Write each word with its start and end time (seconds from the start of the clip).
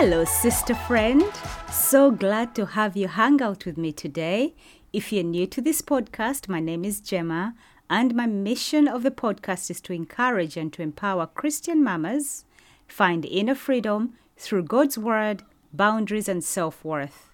Hello, 0.00 0.24
sister 0.24 0.76
friend. 0.76 1.24
So 1.72 2.12
glad 2.12 2.54
to 2.54 2.66
have 2.66 2.96
you 2.96 3.08
hang 3.08 3.42
out 3.42 3.66
with 3.66 3.76
me 3.76 3.90
today. 3.90 4.54
If 4.92 5.12
you're 5.12 5.24
new 5.24 5.44
to 5.48 5.60
this 5.60 5.82
podcast, 5.82 6.48
my 6.48 6.60
name 6.60 6.84
is 6.84 7.00
Gemma, 7.00 7.56
and 7.90 8.14
my 8.14 8.26
mission 8.26 8.86
of 8.86 9.02
the 9.02 9.10
podcast 9.10 9.72
is 9.72 9.80
to 9.80 9.92
encourage 9.92 10.56
and 10.56 10.72
to 10.74 10.82
empower 10.82 11.26
Christian 11.26 11.82
mamas 11.82 12.44
find 12.86 13.26
inner 13.26 13.56
freedom 13.56 14.14
through 14.36 14.62
God's 14.62 14.96
Word, 14.96 15.42
boundaries, 15.72 16.28
and 16.28 16.44
self 16.44 16.84
worth. 16.84 17.28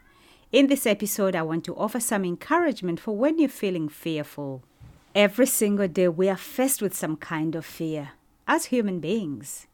In 0.50 0.68
this 0.68 0.86
episode, 0.86 1.36
I 1.36 1.42
want 1.42 1.64
to 1.66 1.76
offer 1.76 2.00
some 2.00 2.24
encouragement 2.24 2.98
for 2.98 3.14
when 3.14 3.38
you're 3.38 3.50
feeling 3.50 3.90
fearful. 3.90 4.62
Every 5.14 5.46
single 5.46 5.86
day, 5.86 6.08
we 6.08 6.30
are 6.30 6.38
faced 6.38 6.80
with 6.80 6.96
some 6.96 7.18
kind 7.18 7.56
of 7.56 7.66
fear 7.66 8.12
as 8.48 8.66
human 8.66 9.00
beings. 9.00 9.66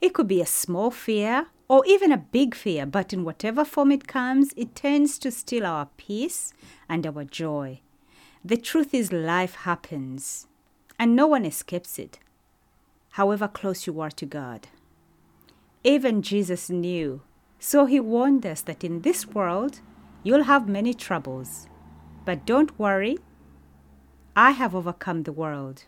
It 0.00 0.12
could 0.14 0.28
be 0.28 0.40
a 0.40 0.46
small 0.46 0.90
fear 0.90 1.46
or 1.68 1.84
even 1.86 2.12
a 2.12 2.18
big 2.18 2.54
fear, 2.54 2.86
but 2.86 3.12
in 3.12 3.24
whatever 3.24 3.64
form 3.64 3.90
it 3.90 4.06
comes, 4.06 4.52
it 4.56 4.74
tends 4.74 5.18
to 5.18 5.30
steal 5.30 5.66
our 5.66 5.88
peace 5.96 6.52
and 6.88 7.06
our 7.06 7.24
joy. 7.24 7.80
The 8.44 8.56
truth 8.56 8.94
is, 8.94 9.12
life 9.12 9.54
happens, 9.54 10.46
and 10.98 11.16
no 11.16 11.26
one 11.26 11.44
escapes 11.44 11.98
it, 11.98 12.20
however 13.12 13.48
close 13.48 13.86
you 13.86 14.00
are 14.00 14.10
to 14.10 14.26
God. 14.26 14.68
Even 15.82 16.22
Jesus 16.22 16.70
knew, 16.70 17.22
so 17.58 17.86
he 17.86 17.98
warned 17.98 18.46
us 18.46 18.60
that 18.62 18.84
in 18.84 19.00
this 19.00 19.26
world 19.26 19.80
you'll 20.22 20.44
have 20.44 20.68
many 20.68 20.94
troubles, 20.94 21.66
but 22.24 22.46
don't 22.46 22.78
worry, 22.78 23.18
I 24.36 24.52
have 24.52 24.74
overcome 24.74 25.22
the 25.22 25.32
world. 25.32 25.84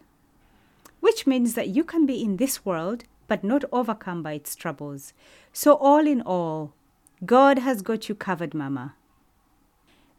Which 1.00 1.26
means 1.26 1.54
that 1.54 1.68
you 1.68 1.84
can 1.84 2.06
be 2.06 2.22
in 2.22 2.38
this 2.38 2.64
world 2.64 3.04
but 3.28 3.44
not 3.44 3.64
overcome 3.70 4.22
by 4.22 4.32
its 4.32 4.56
troubles. 4.56 5.12
So, 5.52 5.74
all 5.74 6.06
in 6.06 6.22
all, 6.22 6.72
God 7.24 7.60
has 7.60 7.82
got 7.82 8.08
you 8.08 8.14
covered, 8.14 8.54
Mama. 8.54 8.94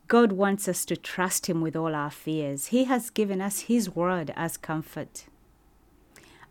God 0.08 0.32
wants 0.32 0.68
us 0.68 0.86
to 0.86 0.96
trust 0.96 1.48
Him 1.48 1.62
with 1.62 1.76
all 1.76 1.94
our 1.94 2.10
fears. 2.10 2.68
He 2.68 2.86
has 2.86 3.10
given 3.10 3.42
us 3.42 3.62
His 3.62 3.94
word 3.94 4.34
as 4.36 4.58
comfort. 4.58 5.26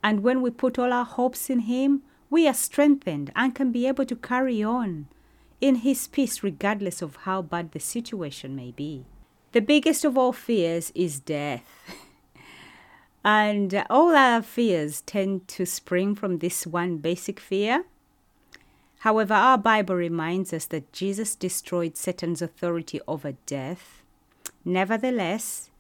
And 0.03 0.23
when 0.23 0.43
we 0.43 0.51
put 0.51 0.79
all 0.79 0.93
our 0.93 1.05
hopes 1.05 1.51
in 1.51 1.61
Him, 1.61 2.03
we 2.31 2.47
are 2.47 2.55
strengthened 2.55 3.33
and 3.35 3.55
can 3.55 3.73
be 3.73 3.87
able 3.87 4.05
to 4.05 4.17
carry 4.17 4.63
on 4.63 5.09
in 5.61 5.77
His 5.77 6.07
peace, 6.07 6.43
regardless 6.43 7.03
of 7.03 7.17
how 7.17 7.43
bad 7.43 7.73
the 7.73 7.81
situation 7.81 8.55
may 8.55 8.71
be. 8.71 9.07
The 9.53 9.61
biggest 9.61 10.05
of 10.05 10.17
all 10.17 10.33
fears 10.33 10.93
is 10.95 11.21
death. 11.21 11.65
And 13.25 13.85
all 13.91 14.15
our 14.15 14.43
fears 14.43 15.01
tend 15.03 15.49
to 15.49 15.67
spring 15.67 16.15
from 16.15 16.39
this 16.39 16.67
one 16.67 16.99
basic 16.99 17.41
fear. 17.41 17.85
However, 19.01 19.35
our 19.35 19.59
Bible 19.59 19.95
reminds 19.95 20.53
us 20.53 20.67
that 20.67 20.93
Jesus 20.93 21.35
destroyed 21.35 21.97
Satan's 21.97 22.43
authority 22.43 23.01
over 23.07 23.33
death. 23.47 24.03
Nevertheless, 24.65 25.71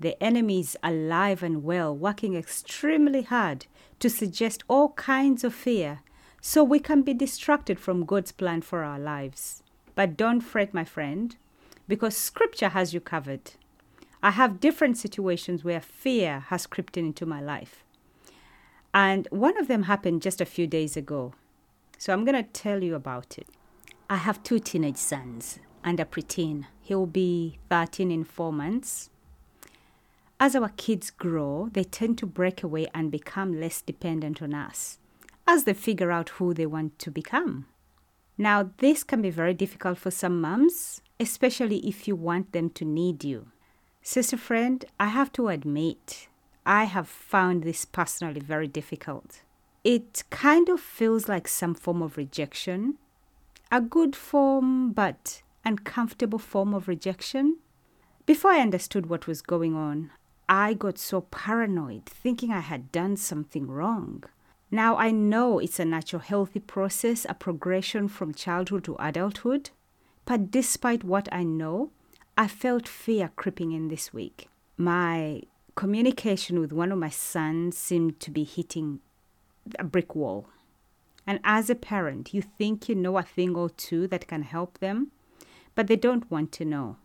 the 0.00 0.22
enemy 0.22 0.60
is 0.60 0.76
alive 0.82 1.42
and 1.42 1.64
well, 1.64 1.94
working 1.94 2.36
extremely 2.36 3.22
hard 3.22 3.66
to 3.98 4.08
suggest 4.08 4.62
all 4.68 4.90
kinds 4.90 5.42
of 5.42 5.54
fear 5.54 6.00
so 6.40 6.62
we 6.62 6.78
can 6.78 7.02
be 7.02 7.14
distracted 7.14 7.80
from 7.80 8.04
God's 8.04 8.30
plan 8.30 8.62
for 8.62 8.84
our 8.84 8.98
lives. 8.98 9.62
But 9.96 10.16
don't 10.16 10.40
fret, 10.40 10.72
my 10.72 10.84
friend, 10.84 11.34
because 11.88 12.16
Scripture 12.16 12.68
has 12.68 12.94
you 12.94 13.00
covered. 13.00 13.52
I 14.22 14.32
have 14.32 14.60
different 14.60 14.98
situations 14.98 15.62
where 15.62 15.80
fear 15.80 16.40
has 16.48 16.66
crept 16.66 16.96
into 16.96 17.24
my 17.24 17.40
life. 17.40 17.84
And 18.92 19.28
one 19.30 19.56
of 19.58 19.68
them 19.68 19.84
happened 19.84 20.22
just 20.22 20.40
a 20.40 20.46
few 20.46 20.66
days 20.66 20.96
ago. 20.96 21.34
So 21.98 22.12
I'm 22.12 22.24
going 22.24 22.42
to 22.42 22.50
tell 22.50 22.82
you 22.82 22.94
about 22.94 23.38
it. 23.38 23.48
I 24.10 24.16
have 24.16 24.42
two 24.42 24.58
teenage 24.58 24.96
sons 24.96 25.58
and 25.84 26.00
a 26.00 26.04
preteen. 26.04 26.64
He'll 26.80 27.06
be 27.06 27.58
13 27.68 28.10
in 28.10 28.24
four 28.24 28.52
months. 28.52 29.10
As 30.40 30.56
our 30.56 30.70
kids 30.70 31.10
grow, 31.10 31.68
they 31.72 31.84
tend 31.84 32.18
to 32.18 32.26
break 32.26 32.62
away 32.62 32.86
and 32.94 33.10
become 33.10 33.60
less 33.60 33.82
dependent 33.82 34.40
on 34.40 34.54
us 34.54 34.98
as 35.46 35.64
they 35.64 35.74
figure 35.74 36.12
out 36.12 36.28
who 36.30 36.54
they 36.54 36.66
want 36.66 36.98
to 37.00 37.10
become. 37.10 37.66
Now, 38.36 38.70
this 38.78 39.02
can 39.02 39.20
be 39.20 39.30
very 39.30 39.54
difficult 39.54 39.98
for 39.98 40.10
some 40.10 40.40
moms, 40.40 41.00
especially 41.18 41.78
if 41.88 42.06
you 42.06 42.14
want 42.14 42.52
them 42.52 42.70
to 42.70 42.84
need 42.84 43.24
you. 43.24 43.48
Sister 44.10 44.38
friend, 44.38 44.86
I 44.98 45.08
have 45.08 45.30
to 45.32 45.48
admit, 45.48 46.28
I 46.64 46.84
have 46.84 47.06
found 47.06 47.62
this 47.62 47.84
personally 47.84 48.40
very 48.40 48.66
difficult. 48.66 49.42
It 49.84 50.24
kind 50.30 50.70
of 50.70 50.80
feels 50.80 51.28
like 51.28 51.46
some 51.46 51.74
form 51.74 52.00
of 52.00 52.16
rejection, 52.16 52.94
a 53.70 53.82
good 53.82 54.16
form 54.16 54.92
but 54.92 55.42
uncomfortable 55.62 56.38
form 56.38 56.72
of 56.72 56.88
rejection. 56.88 57.58
Before 58.24 58.50
I 58.50 58.60
understood 58.60 59.10
what 59.10 59.26
was 59.26 59.42
going 59.42 59.74
on, 59.74 60.10
I 60.48 60.72
got 60.72 60.96
so 60.96 61.20
paranoid, 61.20 62.06
thinking 62.06 62.50
I 62.50 62.60
had 62.60 62.90
done 62.90 63.18
something 63.18 63.66
wrong. 63.66 64.24
Now 64.70 64.96
I 64.96 65.10
know 65.10 65.58
it's 65.58 65.78
a 65.78 65.84
natural, 65.84 66.22
healthy 66.22 66.60
process, 66.60 67.26
a 67.28 67.34
progression 67.34 68.08
from 68.08 68.32
childhood 68.32 68.84
to 68.84 68.96
adulthood. 68.98 69.68
But 70.24 70.50
despite 70.50 71.04
what 71.04 71.28
I 71.30 71.42
know, 71.42 71.90
I 72.40 72.46
felt 72.46 72.86
fear 72.86 73.32
creeping 73.34 73.72
in 73.72 73.88
this 73.88 74.14
week. 74.14 74.48
My 74.76 75.42
communication 75.74 76.60
with 76.60 76.72
one 76.72 76.92
of 76.92 76.98
my 76.98 77.08
sons 77.08 77.76
seemed 77.76 78.20
to 78.20 78.30
be 78.30 78.44
hitting 78.44 79.00
a 79.76 79.82
brick 79.82 80.14
wall. 80.14 80.46
And 81.26 81.40
as 81.42 81.68
a 81.68 81.74
parent, 81.74 82.32
you 82.32 82.40
think 82.40 82.88
you 82.88 82.94
know 82.94 83.18
a 83.18 83.24
thing 83.24 83.56
or 83.56 83.70
two 83.70 84.06
that 84.06 84.28
can 84.28 84.42
help 84.42 84.78
them, 84.78 85.10
but 85.74 85.88
they 85.88 85.96
don't 85.96 86.30
want 86.30 86.52
to 86.52 86.64
know. 86.64 86.98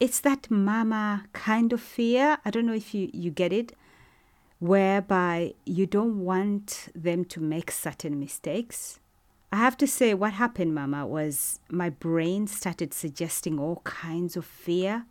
It's 0.00 0.20
that 0.20 0.50
mama 0.50 1.26
kind 1.34 1.70
of 1.74 1.82
fear. 1.82 2.38
I 2.42 2.50
don't 2.50 2.64
know 2.64 2.72
if 2.72 2.94
you, 2.94 3.10
you 3.12 3.30
get 3.30 3.52
it, 3.52 3.76
whereby 4.60 5.52
you 5.66 5.84
don't 5.84 6.24
want 6.24 6.88
them 6.94 7.26
to 7.26 7.40
make 7.40 7.70
certain 7.70 8.18
mistakes. 8.18 8.98
I 9.54 9.58
have 9.58 9.76
to 9.76 9.86
say, 9.86 10.14
what 10.14 10.32
happened, 10.32 10.74
Mama, 10.74 11.06
was 11.06 11.60
my 11.70 11.88
brain 11.88 12.48
started 12.48 12.92
suggesting 12.92 13.60
all 13.60 13.82
kinds 13.84 14.36
of 14.36 14.44
fear, 14.44 15.06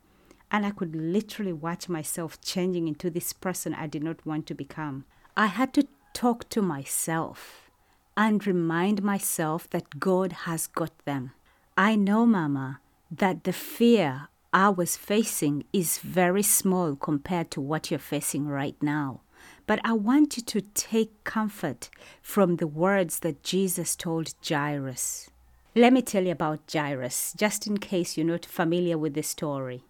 and 0.52 0.66
I 0.66 0.72
could 0.72 0.98
literally 0.98 1.54
watch 1.54 1.88
myself 1.88 2.42
changing 2.42 2.90
into 2.90 3.10
this 3.10 3.32
person 3.32 3.74
I 3.74 3.88
did 3.88 4.04
not 4.04 4.26
want 4.26 4.46
to 4.48 4.54
become. 4.54 5.06
I 5.38 5.46
had 5.46 5.74
to 5.76 5.88
talk 6.14 6.50
to 6.50 6.62
myself 6.62 7.72
and 8.18 8.46
remind 8.46 9.02
myself 9.02 9.70
that 9.70 9.98
God 10.02 10.34
has 10.44 10.68
got 10.68 10.92
them. 11.06 11.32
I 11.78 11.96
know, 11.96 12.26
Mama, 12.26 12.82
that 13.10 13.46
the 13.46 13.54
fear 13.54 14.28
I 14.52 14.68
was 14.68 14.98
facing 14.98 15.64
is 15.72 16.00
very 16.00 16.44
small 16.44 16.98
compared 16.98 17.50
to 17.52 17.62
what 17.62 17.90
you're 17.90 17.98
facing 17.98 18.48
right 18.48 18.76
now. 18.82 19.22
But 19.66 19.80
I 19.84 19.94
want 19.94 20.38
you 20.38 20.44
to 20.44 20.62
take 20.62 21.24
comfort 21.24 21.90
from 22.22 22.58
the 22.58 22.68
words 22.68 23.20
that 23.20 23.44
Jesus 23.44 23.96
told 23.96 24.34
Jairus. 24.48 25.30
Let 25.76 25.94
me 25.94 26.02
tell 26.02 26.26
you 26.26 26.32
about 26.32 26.72
Jairus, 26.72 27.34
just 27.36 27.66
in 27.66 27.78
case 27.78 28.18
you're 28.18 28.28
not 28.28 28.46
familiar 28.46 28.98
with 28.98 29.14
the 29.14 29.24
story. 29.24 29.84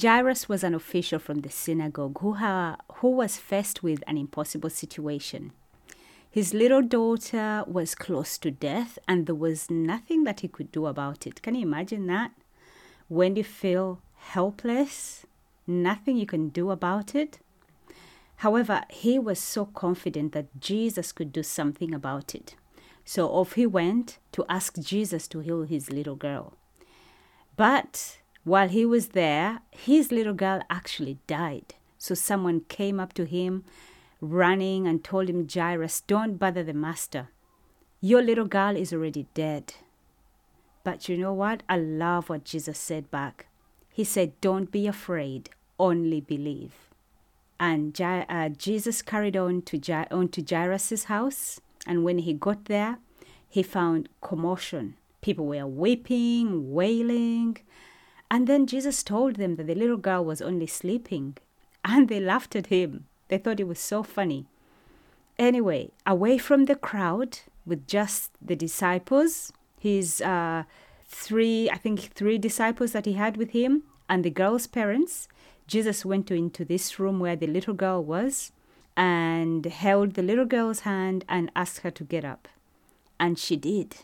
Jairus 0.00 0.48
was 0.48 0.64
an 0.64 0.74
official 0.74 1.18
from 1.18 1.40
the 1.40 1.50
synagogue 1.50 2.18
who, 2.20 2.34
ha- 2.34 2.76
who 2.96 3.10
was 3.10 3.36
faced 3.36 3.82
with 3.82 4.02
an 4.06 4.16
impossible 4.16 4.70
situation. 4.70 5.52
His 6.30 6.52
little 6.52 6.82
daughter 6.82 7.62
was 7.66 7.94
close 7.94 8.38
to 8.38 8.50
death, 8.50 8.98
and 9.06 9.26
there 9.26 9.36
was 9.36 9.70
nothing 9.70 10.24
that 10.24 10.40
he 10.40 10.48
could 10.48 10.72
do 10.72 10.86
about 10.86 11.28
it. 11.28 11.42
Can 11.42 11.54
you 11.54 11.62
imagine 11.62 12.06
that? 12.08 12.32
When 13.08 13.36
you 13.36 13.44
feel 13.44 14.00
helpless, 14.16 15.26
nothing 15.66 16.16
you 16.16 16.26
can 16.26 16.48
do 16.48 16.70
about 16.70 17.14
it. 17.14 17.38
However, 18.36 18.82
he 18.90 19.18
was 19.18 19.38
so 19.38 19.64
confident 19.66 20.32
that 20.32 20.60
Jesus 20.60 21.12
could 21.12 21.32
do 21.32 21.42
something 21.42 21.94
about 21.94 22.34
it. 22.34 22.56
So 23.04 23.28
off 23.28 23.52
he 23.52 23.66
went 23.66 24.18
to 24.32 24.44
ask 24.48 24.78
Jesus 24.80 25.28
to 25.28 25.40
heal 25.40 25.62
his 25.62 25.90
little 25.90 26.16
girl. 26.16 26.54
But 27.56 28.18
while 28.44 28.68
he 28.68 28.84
was 28.84 29.08
there, 29.08 29.60
his 29.70 30.10
little 30.10 30.34
girl 30.34 30.62
actually 30.68 31.18
died. 31.26 31.74
So 31.98 32.14
someone 32.14 32.62
came 32.68 32.98
up 32.98 33.12
to 33.14 33.24
him 33.24 33.64
running 34.20 34.86
and 34.86 35.04
told 35.04 35.28
him, 35.28 35.46
Jairus, 35.48 36.00
don't 36.02 36.36
bother 36.36 36.62
the 36.62 36.74
master. 36.74 37.28
Your 38.00 38.22
little 38.22 38.46
girl 38.46 38.76
is 38.76 38.92
already 38.92 39.26
dead. 39.34 39.74
But 40.82 41.08
you 41.08 41.16
know 41.16 41.32
what? 41.32 41.62
I 41.68 41.78
love 41.78 42.28
what 42.28 42.44
Jesus 42.44 42.78
said 42.78 43.10
back. 43.10 43.46
He 43.90 44.04
said, 44.04 44.38
Don't 44.40 44.70
be 44.70 44.86
afraid, 44.86 45.50
only 45.78 46.20
believe. 46.20 46.74
And 47.58 48.00
uh, 48.00 48.48
Jesus 48.50 49.02
carried 49.02 49.36
on 49.36 49.62
to, 49.62 49.78
ja- 49.78 50.06
on 50.10 50.28
to 50.28 50.42
Jairus' 50.42 51.04
house. 51.04 51.60
And 51.86 52.04
when 52.04 52.18
he 52.18 52.32
got 52.32 52.64
there, 52.66 52.98
he 53.48 53.62
found 53.62 54.08
commotion. 54.20 54.96
People 55.20 55.46
were 55.46 55.66
weeping, 55.66 56.72
wailing. 56.72 57.58
And 58.30 58.46
then 58.46 58.66
Jesus 58.66 59.02
told 59.02 59.36
them 59.36 59.56
that 59.56 59.66
the 59.66 59.74
little 59.74 59.96
girl 59.96 60.24
was 60.24 60.42
only 60.42 60.66
sleeping. 60.66 61.36
And 61.86 62.08
they 62.08 62.18
laughed 62.18 62.56
at 62.56 62.68
him. 62.68 63.04
They 63.28 63.36
thought 63.36 63.60
it 63.60 63.68
was 63.68 63.78
so 63.78 64.02
funny. 64.02 64.46
Anyway, 65.38 65.90
away 66.06 66.38
from 66.38 66.64
the 66.64 66.76
crowd, 66.76 67.40
with 67.66 67.86
just 67.86 68.30
the 68.40 68.56
disciples, 68.56 69.52
his 69.78 70.20
uh, 70.20 70.64
three, 71.06 71.70
I 71.70 71.76
think, 71.76 72.00
three 72.14 72.38
disciples 72.38 72.92
that 72.92 73.06
he 73.06 73.14
had 73.14 73.36
with 73.36 73.50
him, 73.50 73.84
and 74.08 74.24
the 74.24 74.30
girl's 74.30 74.66
parents. 74.66 75.28
Jesus 75.66 76.04
went 76.04 76.26
to, 76.28 76.34
into 76.34 76.64
this 76.64 76.98
room 76.98 77.20
where 77.20 77.36
the 77.36 77.46
little 77.46 77.74
girl 77.74 78.02
was 78.02 78.52
and 78.96 79.64
held 79.66 80.14
the 80.14 80.22
little 80.22 80.44
girl's 80.44 80.80
hand 80.80 81.24
and 81.28 81.50
asked 81.56 81.80
her 81.80 81.90
to 81.90 82.04
get 82.04 82.24
up. 82.24 82.48
And 83.18 83.38
she 83.38 83.56
did. 83.56 83.96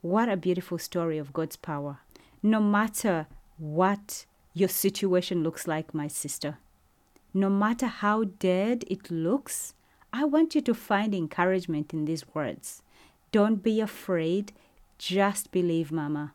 What 0.00 0.28
a 0.28 0.36
beautiful 0.36 0.78
story 0.78 1.18
of 1.18 1.32
God's 1.32 1.56
power. 1.56 1.98
No 2.42 2.60
matter 2.60 3.26
what 3.58 4.26
your 4.52 4.68
situation 4.68 5.42
looks 5.42 5.66
like, 5.66 5.94
my 5.94 6.08
sister, 6.08 6.58
no 7.32 7.50
matter 7.50 7.86
how 7.86 8.24
dead 8.24 8.84
it 8.86 9.10
looks, 9.10 9.74
I 10.12 10.24
want 10.24 10.54
you 10.54 10.60
to 10.60 10.74
find 10.74 11.14
encouragement 11.14 11.92
in 11.92 12.04
these 12.04 12.24
words. 12.34 12.82
Don't 13.32 13.62
be 13.62 13.80
afraid, 13.80 14.52
just 14.96 15.50
believe, 15.50 15.90
Mama. 15.90 16.34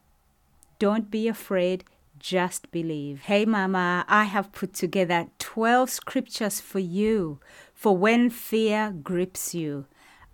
Don't 0.79 1.09
be 1.09 1.29
afraid, 1.29 1.85
just 2.19 2.71
believe. 2.71 3.21
Hey, 3.21 3.45
Mama, 3.45 4.05
I 4.07 4.25
have 4.25 4.51
put 4.51 4.73
together 4.73 5.27
12 5.39 5.89
scriptures 5.89 6.59
for 6.59 6.79
you 6.79 7.39
for 7.73 7.95
when 7.95 8.29
fear 8.29 8.91
grips 8.91 9.55
you. 9.55 9.85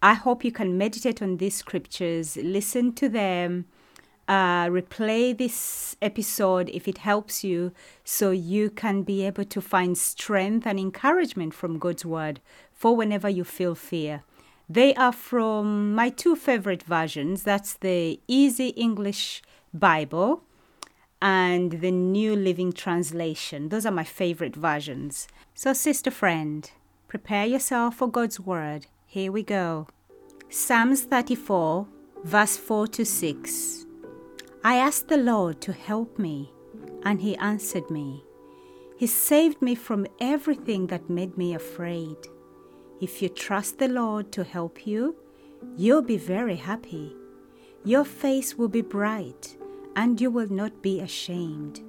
I 0.02 0.14
hope 0.14 0.44
you 0.44 0.52
can 0.52 0.78
meditate 0.78 1.22
on 1.22 1.38
these 1.38 1.56
scriptures, 1.56 2.38
listen 2.38 2.94
to 2.94 3.10
them, 3.10 3.66
uh, 4.28 4.66
replay 4.68 5.38
this 5.38 5.96
episode 6.02 6.70
if 6.70 6.88
it 6.88 7.00
helps 7.00 7.44
you, 7.44 7.72
so 8.04 8.32
you 8.32 8.70
can 8.70 9.04
be 9.04 9.26
able 9.26 9.46
to 9.46 9.62
find 9.62 9.98
strength 9.98 10.66
and 10.66 10.80
encouragement 10.80 11.54
from 11.54 11.80
God's 11.80 12.06
word 12.06 12.42
for 12.74 12.96
whenever 12.96 13.30
you 13.30 13.44
feel 13.44 13.76
fear. 13.76 14.24
They 14.68 14.96
are 14.96 15.12
from 15.12 15.94
my 15.94 16.10
two 16.10 16.36
favorite 16.36 16.82
versions 16.82 17.44
that's 17.44 17.74
the 17.74 18.20
Easy 18.28 18.70
English 18.70 19.44
Bible 19.74 20.45
and 21.22 21.72
the 21.82 21.92
New 21.92 22.36
Living 22.36 22.74
Translation. 22.74 23.70
Those 23.70 23.86
are 23.86 23.92
my 23.92 24.04
favorite 24.04 24.56
versions. 24.56 25.28
So, 25.54 25.74
sister 25.74 26.12
friend, 26.12 26.70
prepare 27.08 27.46
yourself 27.46 27.96
for 27.96 28.08
God's 28.08 28.40
word. 28.40 28.88
Here 29.06 29.32
we 29.32 29.44
go. 29.44 29.88
Psalms 30.50 31.04
34, 31.04 31.88
verse 32.24 32.58
4 32.58 32.88
to 32.88 33.06
6. 33.06 33.86
I 34.64 34.76
asked 34.76 35.08
the 35.08 35.18
Lord 35.18 35.62
to 35.62 35.74
help 35.74 36.20
me, 36.20 36.52
and 37.04 37.22
He 37.22 37.36
answered 37.38 37.90
me. 37.90 38.24
He 38.98 39.08
saved 39.08 39.62
me 39.62 39.76
from 39.76 40.08
everything 40.20 40.88
that 40.88 41.10
made 41.10 41.38
me 41.38 41.54
afraid. 41.54 42.18
If 43.02 43.22
you 43.22 43.30
trust 43.30 43.78
the 43.78 43.90
Lord 43.90 44.32
to 44.34 44.44
help 44.44 44.88
you, 44.88 45.16
you'll 45.76 46.02
be 46.02 46.18
very 46.18 46.56
happy. 46.56 47.16
Your 47.84 48.06
face 48.06 48.56
will 48.58 48.70
be 48.70 48.82
bright 48.82 49.58
and 49.96 50.20
you 50.20 50.30
will 50.30 50.52
not 50.52 50.82
be 50.82 51.00
ashamed. 51.00 51.82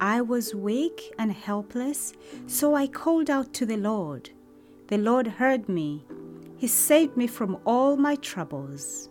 I 0.00 0.20
was 0.20 0.54
weak 0.54 1.12
and 1.18 1.32
helpless, 1.32 2.12
so 2.46 2.74
I 2.74 2.86
called 2.86 3.28
out 3.28 3.52
to 3.54 3.66
the 3.66 3.76
Lord. 3.76 4.30
The 4.86 4.98
Lord 4.98 5.26
heard 5.26 5.68
me. 5.68 6.04
He 6.56 6.66
saved 6.66 7.16
me 7.16 7.26
from 7.26 7.58
all 7.64 7.96
my 7.96 8.14
troubles. 8.16 9.08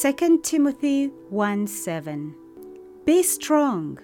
2 0.00 0.40
Timothy 0.42 1.06
1 1.30 1.66
7. 1.66 2.34
Be 3.04 3.22
strong 3.22 3.98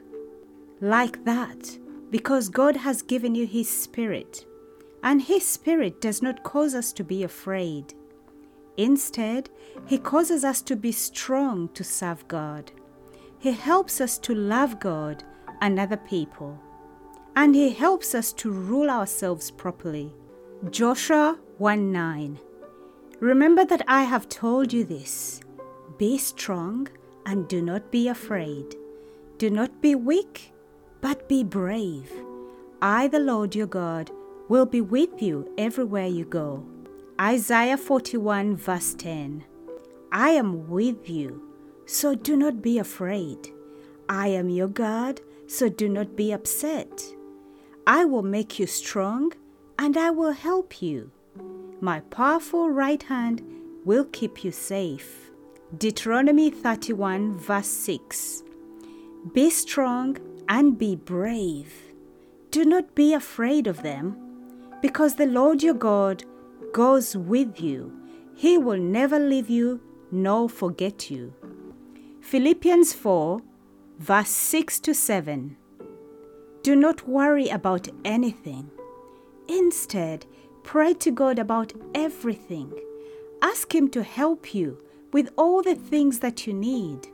like 0.80 1.24
that, 1.24 1.78
because 2.10 2.48
God 2.48 2.76
has 2.76 3.02
given 3.02 3.34
you 3.34 3.46
His 3.46 3.70
Spirit, 3.70 4.44
and 5.02 5.22
His 5.22 5.46
Spirit 5.46 6.00
does 6.00 6.20
not 6.20 6.42
cause 6.42 6.74
us 6.74 6.92
to 6.94 7.04
be 7.04 7.22
afraid. 7.22 7.94
Instead, 8.76 9.50
He 9.86 9.98
causes 9.98 10.44
us 10.44 10.62
to 10.62 10.74
be 10.74 10.90
strong 10.90 11.68
to 11.74 11.84
serve 11.84 12.26
God. 12.28 12.72
He 13.44 13.52
helps 13.52 14.00
us 14.00 14.16
to 14.20 14.34
love 14.34 14.80
God 14.80 15.22
and 15.60 15.78
other 15.78 15.98
people. 15.98 16.58
And 17.36 17.54
He 17.54 17.74
helps 17.74 18.14
us 18.14 18.32
to 18.40 18.50
rule 18.50 18.88
ourselves 18.88 19.50
properly. 19.50 20.14
Joshua 20.70 21.38
1 21.58 21.92
9. 21.92 22.38
Remember 23.20 23.66
that 23.66 23.82
I 23.86 24.04
have 24.04 24.30
told 24.30 24.72
you 24.72 24.82
this. 24.82 25.42
Be 25.98 26.16
strong 26.16 26.88
and 27.26 27.46
do 27.46 27.60
not 27.60 27.90
be 27.90 28.08
afraid. 28.08 28.76
Do 29.36 29.50
not 29.50 29.82
be 29.82 29.94
weak, 29.94 30.50
but 31.02 31.28
be 31.28 31.44
brave. 31.44 32.10
I, 32.80 33.08
the 33.08 33.20
Lord 33.20 33.54
your 33.54 33.66
God, 33.66 34.10
will 34.48 34.64
be 34.64 34.80
with 34.80 35.20
you 35.20 35.52
everywhere 35.58 36.06
you 36.06 36.24
go. 36.24 36.64
Isaiah 37.20 37.76
41, 37.76 38.56
verse 38.56 38.94
10. 38.94 39.44
I 40.12 40.30
am 40.30 40.70
with 40.70 41.10
you 41.10 41.53
so 41.86 42.14
do 42.14 42.36
not 42.36 42.62
be 42.62 42.78
afraid. 42.78 43.50
I 44.08 44.28
am 44.28 44.48
your 44.48 44.68
God, 44.68 45.20
so 45.46 45.68
do 45.68 45.88
not 45.88 46.16
be 46.16 46.32
upset. 46.32 47.02
I 47.86 48.04
will 48.04 48.22
make 48.22 48.58
you 48.58 48.66
strong 48.66 49.32
and 49.78 49.96
I 49.96 50.10
will 50.10 50.32
help 50.32 50.80
you. 50.82 51.10
My 51.80 52.00
powerful 52.00 52.70
right 52.70 53.02
hand 53.02 53.42
will 53.84 54.04
keep 54.06 54.44
you 54.44 54.52
safe. 54.52 55.30
Deuteronomy 55.76 56.50
31, 56.50 57.36
verse 57.38 57.68
6. 57.68 58.42
Be 59.32 59.50
strong 59.50 60.16
and 60.48 60.78
be 60.78 60.96
brave. 60.96 61.74
Do 62.50 62.64
not 62.64 62.94
be 62.94 63.12
afraid 63.12 63.66
of 63.66 63.82
them, 63.82 64.16
because 64.80 65.16
the 65.16 65.26
Lord 65.26 65.62
your 65.62 65.74
God 65.74 66.24
goes 66.72 67.16
with 67.16 67.60
you. 67.60 67.92
He 68.36 68.56
will 68.58 68.78
never 68.78 69.18
leave 69.18 69.50
you 69.50 69.80
nor 70.10 70.48
forget 70.48 71.10
you. 71.10 71.32
Philippians 72.24 72.94
4, 72.94 73.42
verse 73.98 74.30
6 74.30 74.80
to 74.80 74.94
7. 74.94 75.58
Do 76.62 76.74
not 76.74 77.06
worry 77.06 77.50
about 77.50 77.86
anything. 78.02 78.70
Instead, 79.46 80.24
pray 80.62 80.94
to 80.94 81.10
God 81.10 81.38
about 81.38 81.74
everything. 81.94 82.72
Ask 83.42 83.74
Him 83.74 83.90
to 83.90 84.02
help 84.02 84.54
you 84.54 84.82
with 85.12 85.34
all 85.36 85.62
the 85.62 85.74
things 85.74 86.20
that 86.20 86.46
you 86.46 86.54
need 86.54 87.08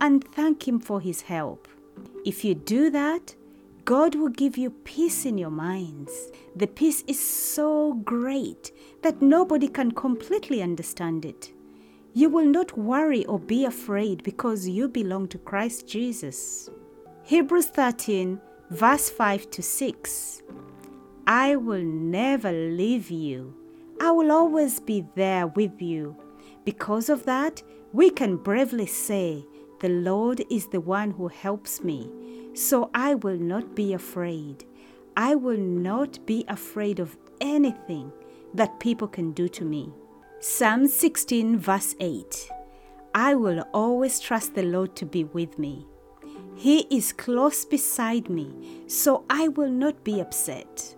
and 0.00 0.22
thank 0.32 0.68
Him 0.68 0.78
for 0.78 1.00
His 1.00 1.22
help. 1.22 1.66
If 2.24 2.44
you 2.44 2.54
do 2.54 2.88
that, 2.90 3.34
God 3.84 4.14
will 4.14 4.28
give 4.28 4.56
you 4.56 4.70
peace 4.70 5.26
in 5.26 5.38
your 5.38 5.50
minds. 5.50 6.30
The 6.54 6.68
peace 6.68 7.02
is 7.08 7.18
so 7.18 7.94
great 7.94 8.70
that 9.02 9.20
nobody 9.20 9.66
can 9.66 9.90
completely 9.90 10.62
understand 10.62 11.24
it. 11.24 11.52
You 12.14 12.28
will 12.28 12.44
not 12.44 12.76
worry 12.76 13.24
or 13.24 13.38
be 13.38 13.64
afraid 13.64 14.22
because 14.22 14.68
you 14.68 14.86
belong 14.86 15.28
to 15.28 15.38
Christ 15.38 15.88
Jesus. 15.88 16.68
Hebrews 17.22 17.66
13, 17.66 18.38
verse 18.68 19.08
5 19.08 19.50
to 19.50 19.62
6. 19.62 20.42
I 21.26 21.56
will 21.56 21.82
never 21.82 22.52
leave 22.52 23.10
you. 23.10 23.54
I 23.98 24.10
will 24.10 24.30
always 24.30 24.78
be 24.78 25.06
there 25.14 25.46
with 25.46 25.80
you. 25.80 26.14
Because 26.66 27.08
of 27.08 27.24
that, 27.24 27.62
we 27.94 28.10
can 28.10 28.36
bravely 28.36 28.86
say, 28.86 29.46
The 29.80 29.88
Lord 29.88 30.44
is 30.50 30.66
the 30.66 30.80
one 30.80 31.12
who 31.12 31.28
helps 31.28 31.82
me, 31.82 32.10
so 32.52 32.90
I 32.92 33.14
will 33.14 33.38
not 33.38 33.74
be 33.74 33.94
afraid. 33.94 34.66
I 35.16 35.34
will 35.34 35.58
not 35.58 36.26
be 36.26 36.44
afraid 36.48 37.00
of 37.00 37.16
anything 37.40 38.12
that 38.52 38.80
people 38.80 39.08
can 39.08 39.32
do 39.32 39.48
to 39.48 39.64
me. 39.64 39.94
Psalm 40.44 40.88
16, 40.88 41.56
verse 41.56 41.94
8 42.00 42.50
I 43.14 43.36
will 43.36 43.60
always 43.72 44.18
trust 44.18 44.56
the 44.56 44.64
Lord 44.64 44.96
to 44.96 45.06
be 45.06 45.22
with 45.22 45.56
me. 45.56 45.86
He 46.56 46.80
is 46.90 47.12
close 47.12 47.64
beside 47.64 48.28
me, 48.28 48.82
so 48.88 49.24
I 49.30 49.46
will 49.46 49.70
not 49.70 50.02
be 50.02 50.20
upset. 50.20 50.96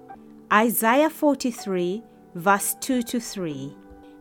Isaiah 0.51 1.11
43, 1.11 2.03
verse 2.37 2.75
2 2.81 3.03
to 3.03 3.21
3 3.21 3.77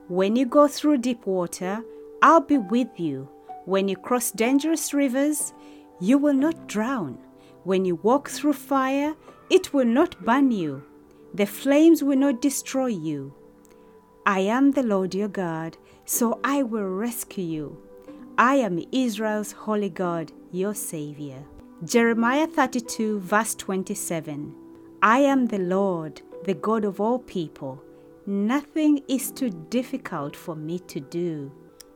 When 0.09 0.35
you 0.35 0.45
go 0.45 0.67
through 0.67 0.97
deep 0.97 1.25
water, 1.25 1.81
I'll 2.21 2.41
be 2.41 2.57
with 2.57 2.99
you. 2.99 3.29
When 3.63 3.87
you 3.87 3.95
cross 3.95 4.29
dangerous 4.29 4.93
rivers, 4.93 5.53
you 6.01 6.17
will 6.17 6.33
not 6.33 6.67
drown. 6.67 7.17
When 7.63 7.85
you 7.85 7.95
walk 7.95 8.27
through 8.27 8.53
fire, 8.53 9.15
it 9.49 9.73
will 9.73 9.85
not 9.87 10.25
burn 10.25 10.51
you. 10.51 10.83
The 11.33 11.45
flames 11.45 12.03
will 12.03 12.17
not 12.17 12.41
destroy 12.41 12.87
you. 12.87 13.33
I 14.25 14.39
am 14.39 14.71
the 14.71 14.83
Lord 14.83 15.13
your 15.13 15.27
God, 15.27 15.75
so 16.05 16.39
I 16.45 16.63
will 16.63 16.87
rescue 16.87 17.43
you. 17.43 17.83
I 18.37 18.55
am 18.55 18.81
Israel's 18.93 19.51
holy 19.51 19.89
God, 19.89 20.31
your 20.49 20.73
Savior. 20.73 21.43
Jeremiah 21.83 22.47
32, 22.47 23.19
verse 23.19 23.53
27. 23.55 24.55
I 25.01 25.19
am 25.19 25.47
the 25.47 25.59
Lord, 25.59 26.21
the 26.45 26.53
God 26.53 26.85
of 26.85 27.01
all 27.01 27.19
people. 27.19 27.83
Nothing 28.25 29.03
is 29.09 29.29
too 29.29 29.49
difficult 29.69 30.37
for 30.37 30.55
me 30.55 30.79
to 30.79 31.01
do. 31.01 31.51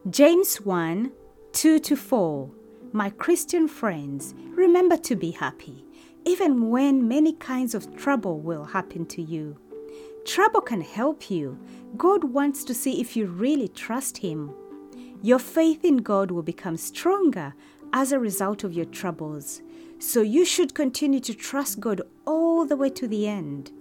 James 0.09 0.57
1, 0.57 1.09
2 1.53 1.79
to 1.79 1.95
4. 1.95 2.51
My 2.91 3.09
Christian 3.11 3.69
friends, 3.69 4.35
remember 4.49 4.97
to 4.97 5.15
be 5.15 5.31
happy, 5.31 5.85
even 6.25 6.69
when 6.69 7.07
many 7.07 7.31
kinds 7.31 7.73
of 7.73 7.95
trouble 7.95 8.41
will 8.41 8.65
happen 8.65 9.05
to 9.05 9.21
you. 9.21 9.55
Trouble 10.27 10.59
can 10.59 10.81
help 10.81 11.31
you. 11.31 11.57
God 11.95 12.25
wants 12.25 12.65
to 12.65 12.73
see 12.73 12.99
if 12.99 13.15
you 13.15 13.27
really 13.27 13.69
trust 13.69 14.17
Him. 14.17 14.53
Your 15.21 15.39
faith 15.39 15.85
in 15.85 15.97
God 15.97 16.31
will 16.31 16.43
become 16.43 16.75
stronger 16.75 17.53
as 17.93 18.11
a 18.11 18.19
result 18.19 18.65
of 18.65 18.73
your 18.73 18.85
troubles. 18.85 19.61
So 19.99 20.21
you 20.21 20.43
should 20.43 20.75
continue 20.75 21.21
to 21.21 21.33
trust 21.33 21.79
God 21.79 22.01
all 22.25 22.65
the 22.65 22.75
way 22.75 22.89
to 22.89 23.07
the 23.07 23.25
end. 23.25 23.71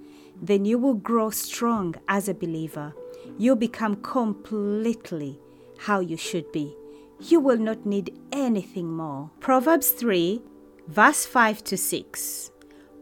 Then 0.41 0.65
you 0.65 0.79
will 0.79 0.95
grow 0.95 1.31
strong 1.31 1.97
as 2.07 2.29
a 2.29 2.35
believer. 2.35 2.95
You'll 3.37 3.57
become 3.57 3.97
completely 3.97 5.41
how 5.79 5.99
you 5.99 6.17
should 6.17 6.53
be. 6.53 6.77
You 7.21 7.41
will 7.41 7.59
not 7.59 7.85
need 7.85 8.17
anything 8.31 8.87
more. 8.87 9.33
Proverbs 9.41 9.91
3, 9.91 10.41
verse 10.87 11.27
5 11.27 11.65
to 11.65 11.77
6. 11.77 12.53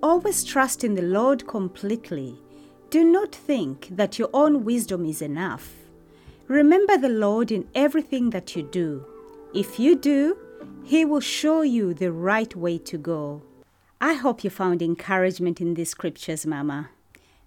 Always 0.02 0.44
trust 0.44 0.82
in 0.82 0.94
the 0.94 1.02
Lord 1.02 1.46
completely. 1.46 2.40
Do 2.94 3.02
not 3.02 3.34
think 3.34 3.88
that 3.90 4.20
your 4.20 4.30
own 4.32 4.64
wisdom 4.64 5.04
is 5.04 5.20
enough. 5.20 5.72
Remember 6.46 6.96
the 6.96 7.08
Lord 7.08 7.50
in 7.50 7.66
everything 7.74 8.30
that 8.30 8.54
you 8.54 8.62
do. 8.62 9.04
If 9.52 9.80
you 9.80 9.96
do, 9.96 10.36
He 10.84 11.04
will 11.04 11.18
show 11.18 11.62
you 11.62 11.92
the 11.92 12.12
right 12.12 12.54
way 12.54 12.78
to 12.78 12.96
go. 12.96 13.42
I 14.00 14.12
hope 14.12 14.44
you 14.44 14.50
found 14.50 14.80
encouragement 14.80 15.60
in 15.60 15.74
these 15.74 15.90
scriptures, 15.90 16.46
Mama. 16.46 16.90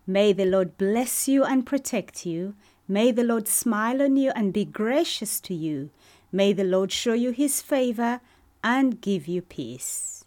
May 0.06 0.34
the 0.34 0.44
Lord 0.44 0.78
bless 0.78 1.30
you 1.30 1.46
and 1.46 1.66
protect 1.66 2.26
you. 2.26 2.54
May 2.86 3.14
the 3.14 3.24
Lord 3.24 3.48
smile 3.48 4.02
on 4.02 4.18
you 4.18 4.34
and 4.36 4.52
be 4.52 4.66
gracious 4.66 5.40
to 5.48 5.54
you. 5.54 5.92
May 6.30 6.52
the 6.52 6.66
Lord 6.66 6.92
show 6.92 7.14
you 7.14 7.32
his 7.32 7.62
favor 7.62 8.20
and 8.66 9.00
give 9.00 9.30
you 9.30 9.42
peace. 9.44 10.26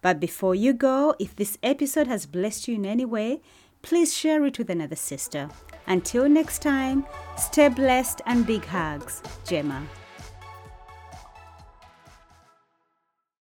But 0.00 0.20
before 0.20 0.54
you 0.54 0.72
go, 0.72 1.16
if 1.18 1.34
this 1.34 1.58
episode 1.60 2.06
has 2.06 2.24
blessed 2.24 2.68
you 2.68 2.76
in 2.76 2.86
any 2.86 3.04
way, 3.04 3.40
please 3.82 4.16
share 4.16 4.44
it 4.44 4.58
with 4.58 4.70
another 4.70 4.96
sister. 4.96 5.48
Until 5.86 6.28
next 6.28 6.62
time, 6.62 7.04
stay 7.36 7.68
blessed 7.68 8.20
and 8.26 8.46
big 8.46 8.64
hugs. 8.64 9.22
Gemma. 9.44 9.86